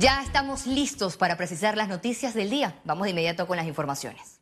[0.00, 2.80] Ya estamos listos para precisar las noticias del día.
[2.86, 4.40] Vamos de inmediato con las informaciones.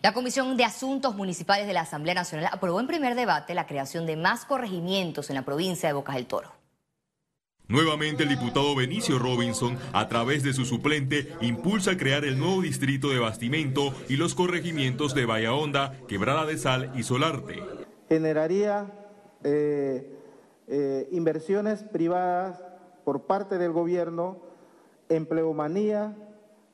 [0.00, 4.06] La Comisión de Asuntos Municipales de la Asamblea Nacional aprobó en primer debate la creación
[4.06, 6.50] de más corregimientos en la provincia de Bocas del Toro.
[7.68, 13.10] Nuevamente el diputado Benicio Robinson, a través de su suplente, impulsa crear el nuevo distrito
[13.10, 17.62] de Bastimento y los corregimientos de Bahía Honda, Quebrada de Sal y Solarte.
[18.08, 18.90] Generaría
[19.44, 20.10] eh,
[20.68, 22.62] eh, inversiones privadas
[23.04, 24.45] por parte del gobierno,
[25.08, 26.16] empleomanía,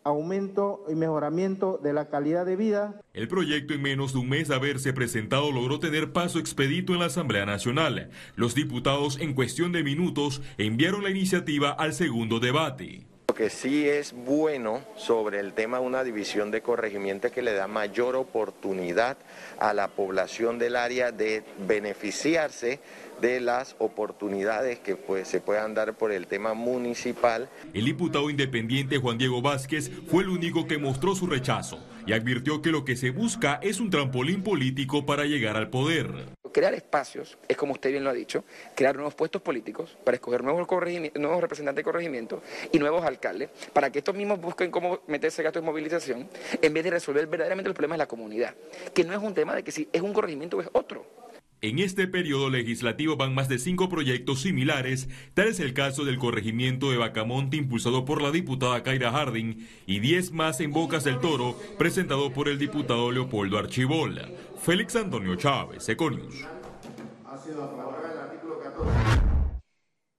[0.04, 3.00] aumento y mejoramiento de la calidad de vida.
[3.14, 7.00] El proyecto en menos de un mes de haberse presentado logró tener paso expedito en
[7.00, 8.10] la Asamblea Nacional.
[8.34, 13.06] Los diputados en cuestión de minutos enviaron la iniciativa al segundo debate.
[13.32, 17.54] Lo que sí es bueno sobre el tema de una división de corregimiento que le
[17.54, 19.16] da mayor oportunidad
[19.58, 22.78] a la población del área de beneficiarse
[23.22, 27.48] de las oportunidades que pues, se puedan dar por el tema municipal.
[27.72, 32.60] El diputado independiente Juan Diego Vázquez fue el único que mostró su rechazo y advirtió
[32.60, 36.34] que lo que se busca es un trampolín político para llegar al poder.
[36.52, 40.44] Crear espacios, es como usted bien lo ha dicho, crear nuevos puestos políticos para escoger
[40.44, 40.68] nuevos,
[41.14, 45.60] nuevos representantes de corregimiento y nuevos alcaldes, para que estos mismos busquen cómo meterse gasto
[45.60, 46.28] de movilización,
[46.60, 48.54] en vez de resolver verdaderamente los problemas de la comunidad,
[48.94, 51.21] que no es un tema de que si es un corregimiento o es otro.
[51.64, 56.18] En este periodo legislativo van más de cinco proyectos similares, tal es el caso del
[56.18, 61.20] corregimiento de Bacamonte impulsado por la diputada Kaira Harding y diez más en Bocas del
[61.20, 64.28] Toro presentado por el diputado Leopoldo Archibola.
[64.60, 66.34] Félix Antonio Chávez, Econius.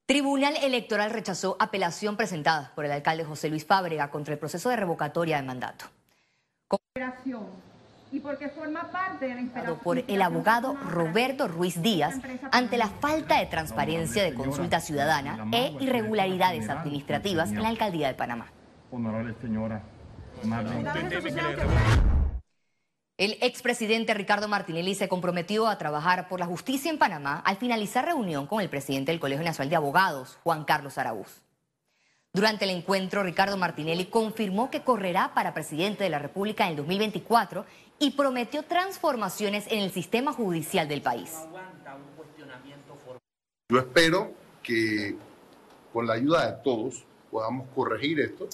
[0.06, 4.78] Tribunal Electoral rechazó apelación presentada por el alcalde José Luis Fábrega contra el proceso de
[4.78, 5.88] revocatoria de mandato
[8.14, 12.16] y porque forma parte de la por el abogado Roberto Ruiz Díaz
[12.52, 18.14] ante la falta de transparencia de consulta ciudadana e irregularidades administrativas en la alcaldía de
[18.14, 18.52] Panamá.
[23.18, 28.06] El expresidente Ricardo Martinelli se comprometió a trabajar por la justicia en Panamá al finalizar
[28.06, 31.42] reunión con el presidente del Colegio Nacional de Abogados, Juan Carlos Araúz.
[32.36, 36.78] Durante el encuentro, Ricardo Martinelli confirmó que correrá para presidente de la República en el
[36.78, 37.64] 2024
[38.00, 41.32] y prometió transformaciones en el sistema judicial del país.
[43.70, 45.16] Yo espero que
[45.92, 48.48] con la ayuda de todos podamos corregir esto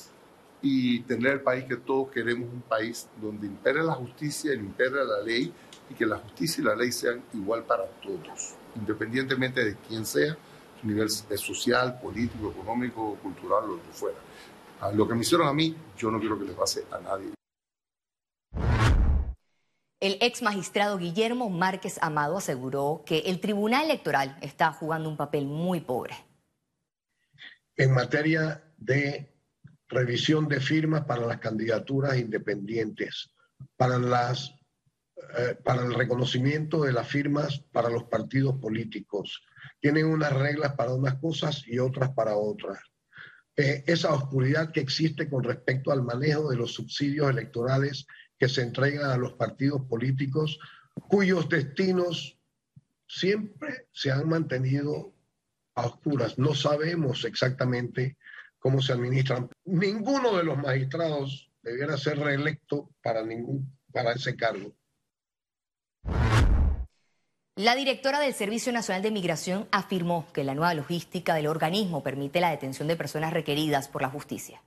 [0.62, 5.22] y tener el país que todos queremos, un país donde impere la justicia impere la
[5.22, 5.52] ley
[5.90, 10.38] y que la justicia y la ley sean igual para todos, independientemente de quién sea,
[10.80, 14.18] su nivel social, político, económico, cultural lo que fuera.
[14.94, 17.39] Lo que me hicieron a mí, yo no quiero que le pase a nadie.
[20.02, 25.46] El ex magistrado Guillermo Márquez Amado aseguró que el Tribunal Electoral está jugando un papel
[25.46, 26.16] muy pobre.
[27.76, 29.36] En materia de
[29.90, 33.32] revisión de firmas para las candidaturas independientes,
[33.76, 33.98] para,
[35.38, 39.44] eh, el reconocimiento de las firmas para los partidos políticos.
[39.82, 42.80] Tienen unas reglas para unas cosas y otras para otras.
[43.58, 48.08] Eh, esa oscuridad que existe con respecto al manejo de los subsidios electorales
[48.40, 50.60] que se entregan a los partidos políticos
[51.08, 52.38] cuyos destinos
[53.08, 55.14] siempre se han mantenido
[55.76, 56.38] a oscuras.
[56.38, 58.18] No sabemos exactamente
[58.58, 59.50] cómo se administran.
[59.66, 64.74] Ninguno de los magistrados debiera ser reelecto para, ningún, para ese cargo.
[67.56, 72.40] La directora del Servicio Nacional de Migración afirmó que la nueva logística del organismo permite
[72.40, 74.62] la detención de personas requeridas por la justicia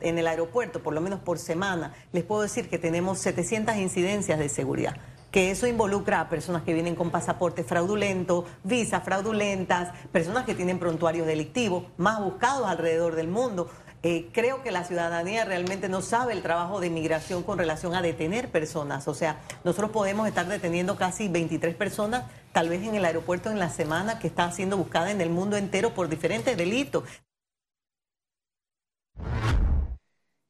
[0.00, 4.38] en el aeropuerto, por lo menos por semana, les puedo decir que tenemos 700 incidencias
[4.38, 4.96] de seguridad
[5.30, 10.78] que eso involucra a personas que vienen con pasaporte fraudulento, visas fraudulentas, personas que tienen
[10.78, 13.70] prontuarios delictivos, más buscados alrededor del mundo.
[14.02, 18.00] Eh, creo que la ciudadanía realmente no sabe el trabajo de inmigración con relación a
[18.00, 19.06] detener personas.
[19.08, 23.58] O sea, nosotros podemos estar deteniendo casi 23 personas, tal vez en el aeropuerto en
[23.58, 27.04] la semana, que está siendo buscada en el mundo entero por diferentes delitos.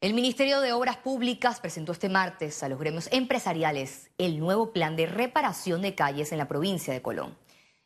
[0.03, 4.97] El Ministerio de Obras Públicas presentó este martes a los gremios empresariales el nuevo plan
[4.97, 7.37] de reparación de calles en la provincia de Colón.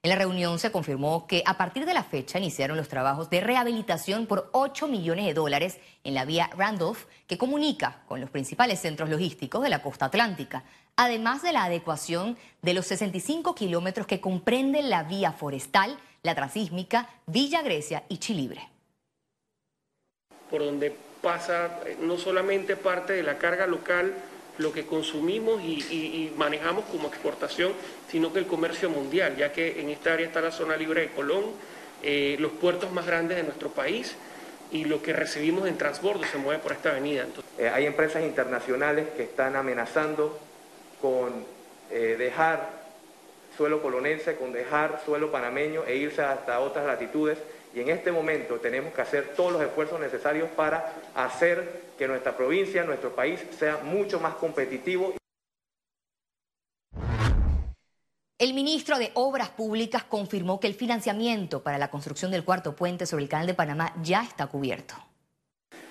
[0.04, 3.40] En la reunión se confirmó que a partir de la fecha iniciaron los trabajos de
[3.40, 8.78] rehabilitación por 8 millones de dólares en la vía Randolph, que comunica con los principales
[8.78, 10.62] centros logísticos de la costa atlántica,
[10.94, 17.08] además de la adecuación de los 65 kilómetros que comprenden la vía forestal, la transísmica,
[17.26, 18.68] Villa Grecia y Chilibre.
[20.48, 24.14] Por donde pasa eh, no solamente parte de la carga local,
[24.58, 27.72] lo que consumimos y, manejamos como exportación,
[28.08, 31.08] sino que el comercio mundial, ya que en esta área está la zona libre de
[31.08, 31.44] Colón,
[32.04, 34.14] eh, los puertos más grandes de nuestro país,
[34.70, 37.26] y lo que recibimos en transbordo se mueve por esta avenida.
[37.58, 40.38] Eh, hay empresas internacionales que están amenazando
[41.00, 41.52] con
[41.90, 42.70] dejar
[43.56, 47.38] suelo colonense, con dejar suelo panameño e irse hasta otras latitudes.
[47.74, 52.36] Y en este momento tenemos que hacer todos los esfuerzos necesarios para hacer que nuestra
[52.36, 55.14] provincia, nuestro país, sea mucho más competitivo.
[58.38, 63.06] El ministro de Obras Públicas confirmó que el financiamiento para la construcción del cuarto puente
[63.06, 64.94] sobre el Canal de Panamá ya está cubierto.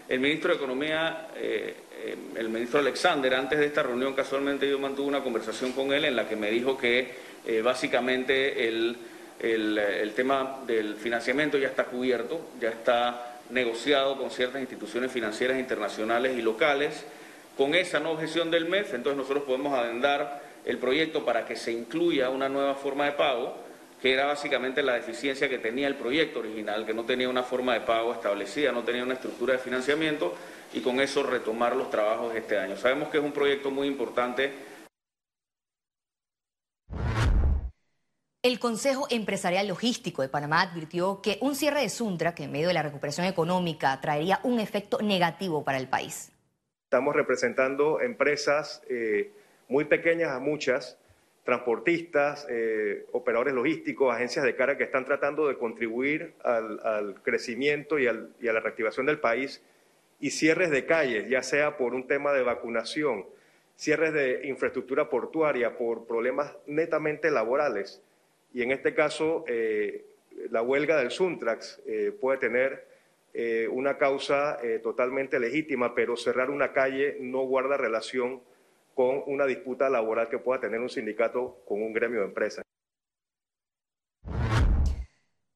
[0.07, 4.77] El ministro de Economía, eh, eh, el ministro Alexander, antes de esta reunión casualmente yo
[4.79, 7.11] mantuve una conversación con él en la que me dijo que
[7.45, 8.97] eh, básicamente el,
[9.43, 16.37] el tema del financiamiento ya está cubierto, ya está negociado con ciertas instituciones financieras internacionales
[16.37, 17.05] y locales.
[17.57, 21.71] Con esa no objeción del MEF, entonces nosotros podemos adendar el proyecto para que se
[21.71, 23.55] incluya una nueva forma de pago,
[24.01, 27.73] que era básicamente la deficiencia que tenía el proyecto original, que no tenía una forma
[27.73, 30.33] de pago establecida, no tenía una estructura de financiamiento,
[30.73, 32.75] y con eso retomar los trabajos este año.
[32.75, 34.51] Sabemos que es un proyecto muy importante.
[38.43, 42.67] El Consejo Empresarial Logístico de Panamá advirtió que un cierre de Suntra, que en medio
[42.67, 46.29] de la recuperación económica traería un efecto negativo para el país.
[46.83, 49.31] Estamos representando empresas eh,
[49.69, 50.97] muy pequeñas a muchas,
[51.45, 58.09] transportistas, eh, operadores logísticos, agencias de carga que están tratando de contribuir al, crecimiento y,
[58.41, 59.63] y, a la reactivación del país,
[60.19, 63.25] y cierres de calles, ya sea por un tema de vacunación,
[63.77, 68.03] cierres de infraestructura portuaria por problemas netamente laborales.
[68.53, 70.05] Y en este caso, eh,
[70.51, 72.93] la huelga del Suntrax eh, puede tener
[73.71, 78.43] una causa totalmente legítima, pero cerrar una calle no guarda relación
[78.93, 82.63] con una disputa laboral que pueda tener un sindicato con un gremio de empresas.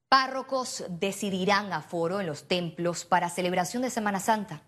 [0.10, 4.64] Párrocos decidirán aforo en los templos para celebración de Semana Santa.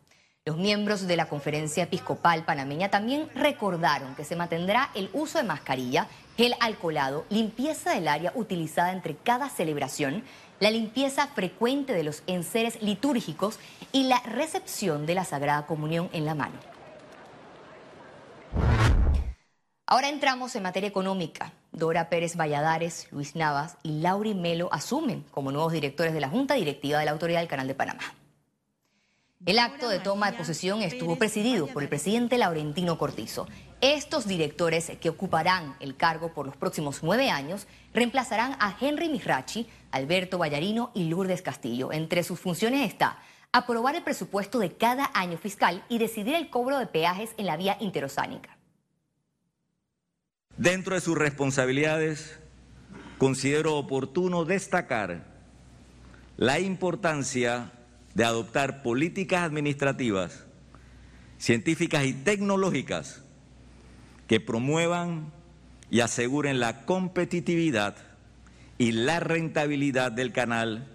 [0.46, 5.44] Los miembros de la Conferencia Episcopal Panameña también recordaron que se mantendrá el uso de
[5.44, 6.08] mascarilla,
[6.38, 10.24] gel alcoholado, limpieza del área utilizada entre cada celebración,
[10.60, 13.60] la limpieza frecuente de los enseres litúrgicos
[13.92, 16.56] y la recepción de la Sagrada Comunión en la mano.
[19.86, 21.52] Ahora entramos en materia económica.
[21.72, 26.56] Dora Pérez Valladares, Luis Navas y Lauri Melo asumen como nuevos directores de la Junta
[26.56, 28.19] Directiva de la Autoridad del Canal de Panamá.
[29.46, 33.48] El acto de toma de posesión estuvo presidido por el presidente Laurentino Cortizo.
[33.80, 39.66] Estos directores que ocuparán el cargo por los próximos nueve años reemplazarán a Henry Mirachi,
[39.92, 41.94] Alberto Vallarino y Lourdes Castillo.
[41.94, 43.20] Entre sus funciones está
[43.54, 47.56] aprobar el presupuesto de cada año fiscal y decidir el cobro de peajes en la
[47.56, 48.58] vía interosánica.
[50.58, 52.38] Dentro de sus responsabilidades,
[53.18, 55.24] considero oportuno destacar
[56.36, 57.72] la importancia
[58.20, 60.44] de adoptar políticas administrativas,
[61.38, 63.24] científicas y tecnológicas
[64.28, 65.32] que promuevan
[65.90, 67.96] y aseguren la competitividad
[68.78, 70.86] y la rentabilidad del canal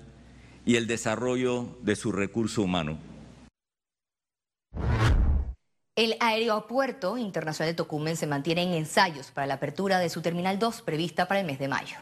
[0.66, 2.98] y el desarrollo de su recurso humano.
[5.96, 10.58] El Aeropuerto Internacional de Tocumen se mantiene en ensayos para la apertura de su Terminal
[10.58, 11.96] 2 prevista para el mes de mayo.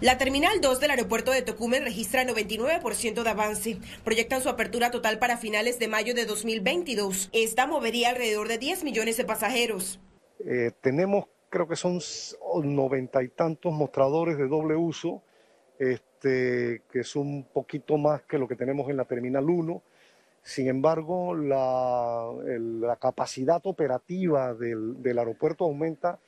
[0.00, 3.78] La Terminal 2 del aeropuerto de Tocumen registra 99% de avance.
[4.04, 7.30] Proyectan su apertura total para finales de mayo de 2022.
[7.32, 9.98] Esta movería alrededor de 10 millones de pasajeros.
[10.46, 11.98] Eh, tenemos, creo que son
[12.62, 15.22] noventa y tantos mostradores de doble uso,
[15.80, 19.82] este, que es un poquito más que lo que tenemos en la Terminal 1
[20.48, 26.18] sin embargo, la, capacidad operativa del, aeropuerto aumenta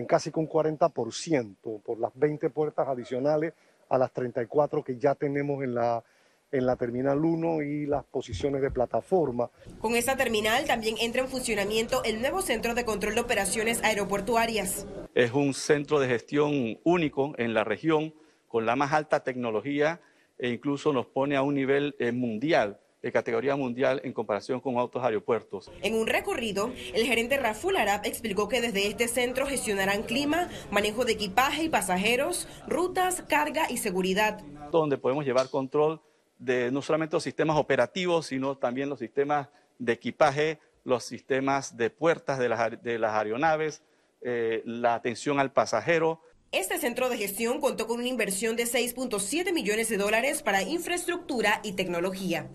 [0.00, 3.52] en casi un 40% por las 20 puertas adicionales
[3.88, 6.02] a las 34 que ya tenemos en la,
[6.50, 9.50] en la Terminal 1 y las posiciones de plataforma.
[9.78, 14.86] Con esta terminal también entra en funcionamiento el nuevo Centro de Control de Operaciones Aeroportuarias.
[15.14, 18.14] Es un centro de gestión único en la región,
[18.48, 20.00] con la más alta tecnología
[20.38, 24.76] e incluso nos pone a un nivel eh, mundial de categoría mundial en comparación con
[24.76, 25.70] otros aeropuertos.
[25.82, 31.04] En un recorrido, el gerente Raful Arab explicó que desde este centro gestionarán clima, manejo
[31.04, 34.40] de equipaje y pasajeros, rutas, carga y seguridad.
[34.70, 36.00] Donde podemos llevar control
[36.38, 41.90] de no solamente los sistemas operativos, sino también los sistemas de equipaje, los sistemas de
[41.90, 43.82] puertas de las, de las aeronaves,
[44.22, 46.20] eh, la atención al pasajero,
[46.52, 51.60] este centro de gestión contó con una inversión de 6.7 millones de dólares para infraestructura
[51.62, 52.50] y tecnología.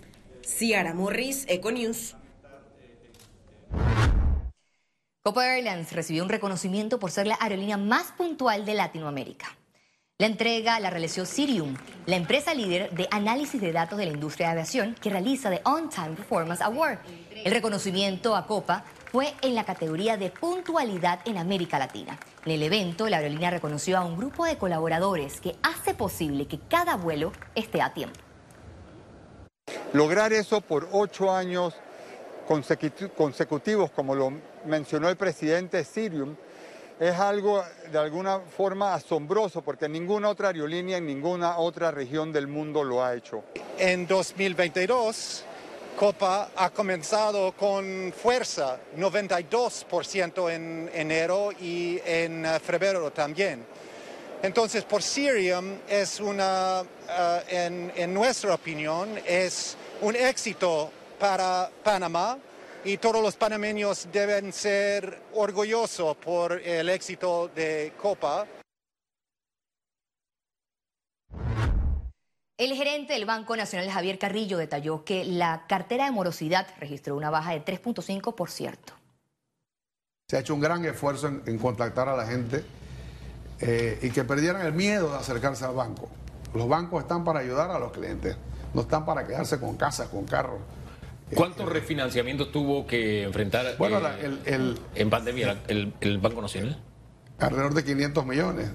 [0.45, 2.15] Ciara Morris, Econews.
[5.23, 9.47] Copa Airlines recibió un reconocimiento por ser la aerolínea más puntual de Latinoamérica.
[10.19, 11.75] La entrega la realizó Sirium,
[12.05, 15.61] la empresa líder de análisis de datos de la industria de aviación que realiza The
[15.65, 16.99] On Time Performance Award.
[17.43, 22.19] El reconocimiento a Copa fue en la categoría de puntualidad en América Latina.
[22.45, 26.59] En el evento, la aerolínea reconoció a un grupo de colaboradores que hace posible que
[26.59, 28.24] cada vuelo esté a tiempo.
[29.93, 31.73] Lograr eso por ocho años
[32.45, 34.33] consecutivos, como lo
[34.65, 36.35] mencionó el presidente Sirium,
[36.99, 42.47] es algo de alguna forma asombroso porque ninguna otra aerolínea en ninguna otra región del
[42.47, 43.43] mundo lo ha hecho.
[43.77, 45.43] En 2022,
[45.97, 53.65] Copa ha comenzado con fuerza, 92% en enero y en eh, febrero también.
[54.45, 62.37] Entonces, por Sirium es una, eh, en nuestra opinión, es un éxito para Panamá
[62.83, 68.45] y todos los panameños deben ser orgullosos por el éxito de Copa.
[72.55, 77.31] El gerente del Banco Nacional Javier Carrillo detalló que la cartera de morosidad registró una
[77.31, 78.75] baja de 3.5%.
[80.27, 82.63] Se ha hecho un gran esfuerzo en, contactar a la gente
[83.59, 86.09] eh, y que perdieran el miedo de acercarse al banco.
[86.53, 88.37] Los bancos están para ayudar a los clientes,
[88.73, 90.59] no están para quedarse con casas, con carros.
[91.33, 96.79] ¿Cuántos refinanciamientos tuvo que enfrentar eh, en pandemia el, Banco Nacional?
[97.39, 98.69] Alrededor de 500 millones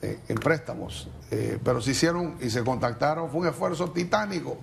[0.00, 1.08] eh, en préstamos.
[1.30, 4.58] Eh, pero se hicieron y se contactaron, fue un esfuerzo titánico.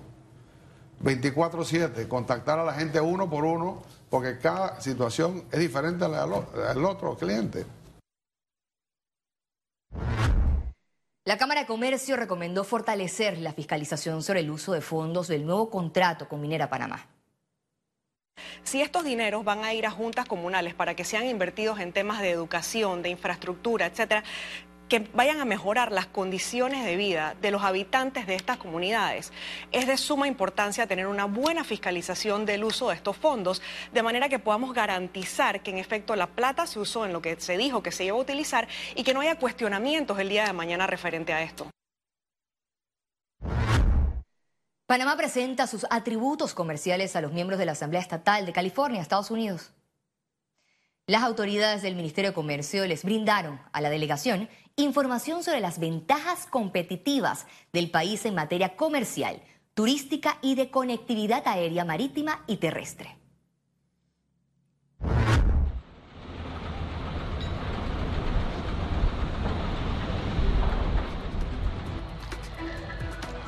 [1.04, 7.16] 24-7, contactar a la gente uno por uno, porque cada situación es diferente al otro
[7.16, 7.66] cliente.
[11.24, 15.70] La Cámara de Comercio recomendó fortalecer la fiscalización sobre el uso de fondos del nuevo
[15.70, 17.06] contrato con Minera Panamá.
[18.64, 22.20] Si estos dineros van a ir a juntas comunales para que sean invertidos en temas
[22.20, 24.24] de educación, de infraestructura, etcétera,
[24.92, 29.32] que vayan a mejorar las condiciones de vida de los habitantes de estas comunidades.
[29.70, 33.62] Es de suma importancia tener una buena fiscalización del uso de estos fondos,
[33.94, 37.40] de manera que podamos garantizar que en efecto la plata se usó en lo que
[37.40, 40.52] se dijo que se iba a utilizar y que no haya cuestionamientos el día de
[40.52, 41.70] mañana referente a esto.
[44.84, 49.30] Panamá presenta sus atributos comerciales a los miembros de la Asamblea Estatal de California, Estados
[49.30, 49.72] Unidos.
[51.08, 56.46] Las autoridades del Ministerio de Comercio les brindaron a la delegación información sobre las ventajas
[56.46, 59.42] competitivas del país en materia comercial,
[59.74, 63.16] turística y de conectividad aérea marítima y terrestre.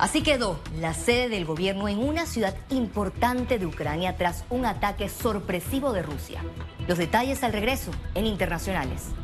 [0.04, 5.08] Así quedó la sede del gobierno en una ciudad importante de Ucrania tras un ataque
[5.08, 6.42] sorpresivo de Rusia.
[6.86, 9.14] Los detalles al regreso en Internacionales.